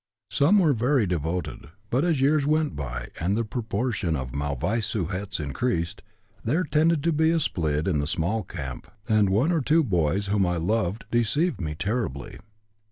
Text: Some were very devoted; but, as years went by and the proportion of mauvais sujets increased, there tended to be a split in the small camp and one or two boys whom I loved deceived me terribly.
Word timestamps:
Some 0.31 0.57
were 0.57 0.73
very 0.73 1.05
devoted; 1.05 1.67
but, 1.91 2.03
as 2.03 2.21
years 2.21 2.43
went 2.43 2.75
by 2.75 3.09
and 3.19 3.37
the 3.37 3.45
proportion 3.45 4.15
of 4.15 4.33
mauvais 4.33 4.81
sujets 4.81 5.39
increased, 5.39 6.01
there 6.43 6.63
tended 6.63 7.03
to 7.03 7.11
be 7.13 7.29
a 7.29 7.39
split 7.39 7.87
in 7.87 7.99
the 7.99 8.07
small 8.07 8.41
camp 8.41 8.89
and 9.07 9.29
one 9.29 9.51
or 9.51 9.61
two 9.61 9.83
boys 9.83 10.25
whom 10.25 10.43
I 10.47 10.57
loved 10.57 11.05
deceived 11.11 11.61
me 11.61 11.75
terribly. 11.75 12.39